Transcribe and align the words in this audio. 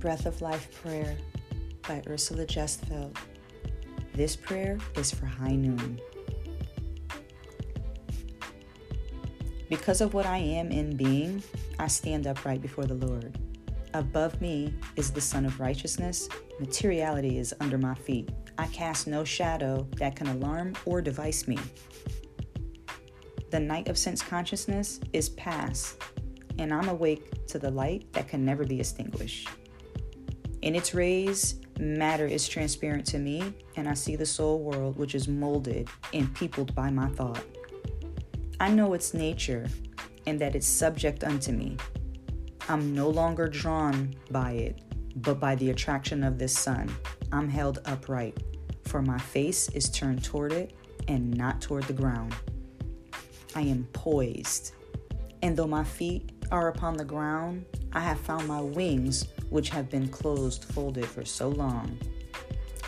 Breath 0.00 0.24
of 0.24 0.40
Life 0.40 0.82
Prayer 0.82 1.14
by 1.86 2.02
Ursula 2.08 2.46
Gestefeld. 2.46 3.14
This 4.14 4.34
prayer 4.34 4.78
is 4.96 5.10
for 5.10 5.26
high 5.26 5.54
noon. 5.54 6.00
Because 9.68 10.00
of 10.00 10.14
what 10.14 10.24
I 10.24 10.38
am 10.38 10.72
in 10.72 10.96
being, 10.96 11.42
I 11.78 11.86
stand 11.88 12.26
upright 12.26 12.62
before 12.62 12.86
the 12.86 12.94
Lord. 12.94 13.38
Above 13.92 14.40
me 14.40 14.72
is 14.96 15.10
the 15.10 15.20
Sun 15.20 15.44
of 15.44 15.60
Righteousness. 15.60 16.30
Materiality 16.58 17.38
is 17.38 17.52
under 17.60 17.76
my 17.76 17.94
feet. 17.94 18.30
I 18.56 18.68
cast 18.68 19.06
no 19.06 19.22
shadow 19.22 19.86
that 19.98 20.16
can 20.16 20.28
alarm 20.28 20.76
or 20.86 21.02
device 21.02 21.46
me. 21.46 21.58
The 23.50 23.60
night 23.60 23.88
of 23.88 23.98
sense 23.98 24.22
consciousness 24.22 24.98
is 25.12 25.28
past, 25.28 26.02
and 26.58 26.72
I'm 26.72 26.88
awake 26.88 27.46
to 27.48 27.58
the 27.58 27.70
light 27.70 28.10
that 28.14 28.28
can 28.28 28.46
never 28.46 28.64
be 28.64 28.80
extinguished. 28.80 29.46
In 30.62 30.74
its 30.74 30.94
rays, 30.94 31.56
matter 31.78 32.26
is 32.26 32.46
transparent 32.46 33.06
to 33.06 33.18
me, 33.18 33.54
and 33.76 33.88
I 33.88 33.94
see 33.94 34.14
the 34.14 34.26
soul 34.26 34.60
world 34.60 34.96
which 34.96 35.14
is 35.14 35.26
molded 35.26 35.88
and 36.12 36.34
peopled 36.34 36.74
by 36.74 36.90
my 36.90 37.08
thought. 37.08 37.42
I 38.60 38.68
know 38.68 38.92
its 38.92 39.14
nature 39.14 39.68
and 40.26 40.38
that 40.38 40.54
it's 40.54 40.66
subject 40.66 41.24
unto 41.24 41.52
me. 41.52 41.78
I'm 42.68 42.94
no 42.94 43.08
longer 43.08 43.48
drawn 43.48 44.14
by 44.30 44.52
it, 44.52 44.82
but 45.16 45.40
by 45.40 45.54
the 45.54 45.70
attraction 45.70 46.22
of 46.22 46.38
this 46.38 46.56
sun. 46.56 46.94
I'm 47.32 47.48
held 47.48 47.78
upright, 47.86 48.42
for 48.84 49.00
my 49.00 49.18
face 49.18 49.70
is 49.70 49.88
turned 49.88 50.22
toward 50.22 50.52
it 50.52 50.74
and 51.08 51.34
not 51.36 51.62
toward 51.62 51.84
the 51.84 51.94
ground. 51.94 52.34
I 53.56 53.62
am 53.62 53.88
poised, 53.94 54.74
and 55.42 55.56
though 55.56 55.66
my 55.66 55.84
feet 55.84 56.32
are 56.52 56.68
upon 56.68 56.98
the 56.98 57.04
ground, 57.04 57.64
I 57.92 58.00
have 58.00 58.20
found 58.20 58.46
my 58.46 58.60
wings 58.60 59.26
which 59.50 59.68
have 59.68 59.90
been 59.90 60.08
closed 60.08 60.64
folded 60.64 61.04
for 61.06 61.24
so 61.24 61.48
long. 61.48 61.98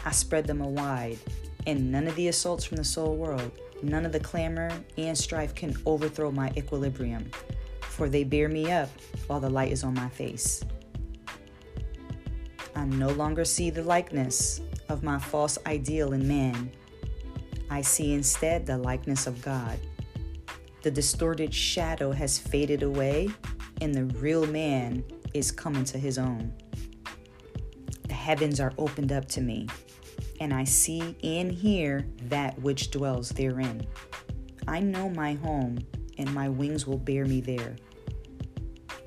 I 0.05 0.11
spread 0.11 0.47
them 0.47 0.61
wide, 0.61 1.19
and 1.67 1.93
none 1.93 2.09
of 2.09 2.17
the 2.17 2.29
assaults 2.29 2.65
from 2.65 2.77
the 2.77 2.85
soul 2.85 3.17
world, 3.17 3.53
none 3.83 4.07
of 4.07 4.13
the 4.13 4.21
clamor 4.21 4.71
and 4.97 5.17
strife 5.17 5.55
can 5.55 5.77
overthrow 5.87 6.31
my 6.31 6.53
equilibrium, 6.57 7.31
for 7.83 8.09
they 8.09 8.25
bear 8.25 8.49
me 8.49 8.73
up 8.73 8.89
while 9.27 9.41
the 9.41 9.51
light 9.51 9.71
is 9.71 9.85
on 9.85 9.95
my 9.95 10.09
face. 10.09 10.65
I 12.75 12.85
no 12.87 13.11
longer 13.11 13.45
see 13.45 13.71
the 13.71 13.83
likeness 13.83 14.61
of 14.89 15.03
my 15.03 15.19
false 15.19 15.59
ideal 15.67 16.15
in 16.15 16.27
man. 16.27 16.73
I 17.71 17.83
see 17.83 18.15
instead 18.15 18.67
the 18.67 18.79
likeness 18.79 19.27
of 19.27 19.43
God. 19.43 19.79
The 20.83 20.91
distorted 20.91 21.55
shadow 21.55 22.11
has 22.13 22.39
faded 22.39 22.83
away, 22.83 23.31
and 23.81 23.95
the 23.95 24.07
real 24.19 24.47
man 24.47 25.05
is 25.34 25.50
coming 25.50 25.84
to 25.84 25.98
his 25.98 26.19
own. 26.19 26.52
The 28.08 28.14
heavens 28.14 28.61
are 28.61 28.72
opened 28.78 29.12
up 29.12 29.27
to 29.28 29.41
me, 29.41 29.69
and 30.41 30.52
I 30.52 30.64
see 30.64 31.16
and 31.22 31.50
hear 31.50 32.06
that 32.28 32.58
which 32.61 32.91
dwells 32.91 33.30
therein. 33.30 33.86
I 34.69 34.80
know 34.80 35.08
my 35.08 35.34
home, 35.34 35.78
and 36.19 36.33
my 36.33 36.48
wings 36.48 36.86
will 36.86 36.98
bear 36.98 37.25
me 37.25 37.41
there. 37.41 37.77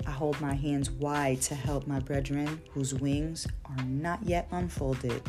I 0.06 0.10
hold 0.10 0.40
my 0.40 0.54
hands 0.54 0.90
wide 0.90 1.40
to 1.42 1.54
help 1.54 1.86
my 1.86 1.98
brethren 1.98 2.60
whose 2.70 2.94
wings 2.94 3.46
are 3.64 3.84
not 3.84 4.22
yet 4.22 4.48
unfolded 4.50 5.22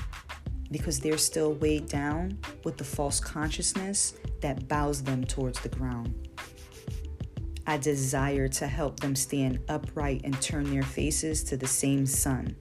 because 0.72 1.00
they're 1.00 1.18
still 1.18 1.54
weighed 1.54 1.88
down 1.88 2.38
with 2.64 2.78
the 2.78 2.84
false 2.84 3.20
consciousness 3.20 4.14
that 4.42 4.68
bows 4.68 5.04
them 5.04 5.24
towards 5.24 5.60
the 5.62 5.70
ground. 5.70 6.27
I 7.70 7.76
desire 7.76 8.48
to 8.48 8.68
help 8.68 9.02
them 9.02 9.14
stand 9.14 9.60
upright 9.68 10.22
and 10.24 10.42
turn 10.42 10.72
their 10.72 10.84
faces 10.84 11.44
to 11.44 11.58
the 11.58 11.68
same 11.68 12.06
sun. 12.06 12.56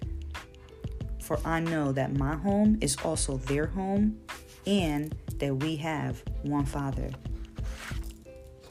For 1.22 1.38
I 1.44 1.60
know 1.60 1.92
that 1.92 2.16
my 2.16 2.34
home 2.34 2.76
is 2.81 2.97
also 3.04 3.36
their 3.36 3.66
home 3.66 4.19
and 4.66 5.14
that 5.36 5.54
we 5.54 5.76
have 5.76 6.25
one 6.42 6.64
Father. 6.64 7.10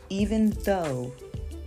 Even 0.10 0.50
though 0.66 1.14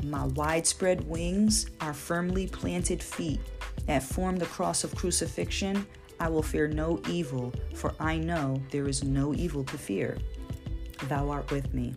my 0.04 0.26
widespread 0.26 1.08
wings 1.08 1.70
are 1.80 1.94
firmly 1.94 2.46
planted 2.46 3.02
feet 3.02 3.40
that 3.86 4.02
form 4.02 4.36
the 4.36 4.46
cross 4.46 4.84
of 4.84 4.94
crucifixion, 4.94 5.86
I 6.20 6.28
will 6.28 6.42
fear 6.42 6.68
no 6.68 7.00
evil, 7.08 7.54
for 7.74 7.94
I 7.98 8.18
know 8.18 8.60
there 8.70 8.86
is 8.86 9.02
no 9.02 9.32
evil 9.32 9.64
to 9.64 9.78
fear. 9.78 10.18
Thou 11.08 11.30
art 11.30 11.50
with 11.50 11.72
me 11.72 11.94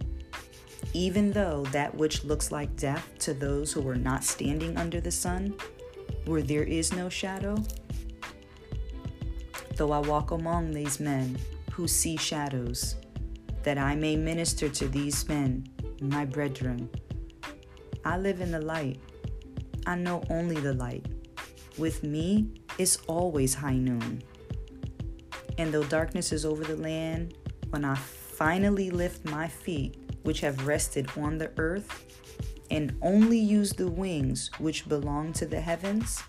even 0.94 1.31
though 1.31 1.64
that 1.72 1.96
which 1.96 2.24
looks 2.24 2.52
like 2.52 2.75
death 2.75 3.08
to 3.19 3.34
those 3.34 3.72
who 3.72 3.88
are 3.88 3.96
not 3.96 4.24
standing 4.24 4.78
under 4.78 5.00
the 5.00 5.12
sun, 5.12 5.53
where 6.25 6.42
there 6.42 6.64
is 6.64 6.94
no 6.94 7.09
shadow? 7.09 7.56
Though 9.78 9.91
I 9.91 10.00
walk 10.00 10.31
among 10.31 10.72
these 10.72 11.00
men 11.00 11.38
who 11.72 11.88
see 11.88 12.18
shadows, 12.18 12.96
that 13.64 13.78
I 13.78 13.96
may 13.96 14.16
minister 14.16 14.70
to 14.70 14.88
these 14.88 15.28
men, 15.28 15.68
my 16.02 16.25
brethren. 16.25 16.90
I 18.03 18.18
live 18.18 18.41
in 18.41 18.52
the 18.52 18.62
light. 18.62 19.00
I 19.86 19.96
know 19.96 20.24
only 20.30 20.59
the 20.59 20.74
light. 20.74 21.06
With 21.78 22.03
me, 22.03 22.52
it's 22.78 22.97
always 23.08 23.53
high 23.53 23.78
noon. 23.78 24.24
And 25.58 25.72
though 25.72 25.84
darkness 25.84 26.31
is 26.31 26.46
over 26.46 26.64
the 26.64 26.75
land, 26.75 27.36
when 27.70 27.86
I 27.86 27.96
finally 27.96 28.90
lift 28.90 29.25
my 29.25 29.47
feet 29.47 30.00
which 30.24 30.42
have 30.42 30.68
rested 30.68 31.09
on 31.18 31.38
the 31.38 31.52
earth, 31.58 32.06
and 32.70 32.96
only 33.02 33.40
use 33.40 33.74
the 33.74 33.90
wings 33.90 34.50
which 34.59 34.88
belong 34.88 35.34
to 35.34 35.46
the 35.46 35.59
heavens? 35.59 36.22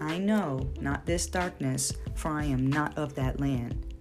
I 0.00 0.18
know 0.18 0.70
not 0.80 1.06
this 1.06 1.26
darkness, 1.26 1.92
for 2.14 2.30
I 2.32 2.44
am 2.44 2.66
not 2.66 2.96
of 2.98 3.14
that 3.14 3.40
land. 3.40 3.94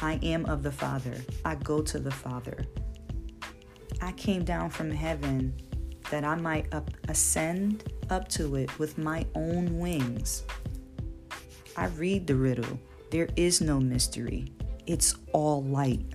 I 0.00 0.18
am 0.22 0.46
of 0.46 0.62
the 0.62 0.72
Father. 0.72 1.16
I 1.44 1.54
go 1.56 1.82
to 1.82 1.98
the 1.98 2.10
Father. 2.10 2.66
I 4.00 4.12
came 4.12 4.44
down 4.44 4.70
from 4.70 4.90
heaven 4.90 5.54
that 6.10 6.24
I 6.24 6.34
might 6.36 6.72
up, 6.72 6.90
ascend 7.08 7.92
up 8.10 8.28
to 8.28 8.56
it 8.56 8.78
with 8.78 8.98
my 8.98 9.26
own 9.34 9.78
wings. 9.78 10.44
I 11.76 11.86
read 11.86 12.26
the 12.26 12.36
riddle. 12.36 12.78
There 13.10 13.28
is 13.36 13.60
no 13.60 13.80
mystery. 13.80 14.52
It's 14.86 15.14
all 15.32 15.62
light. 15.64 16.14